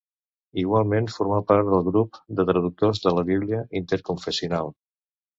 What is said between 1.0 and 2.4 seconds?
formà part del grup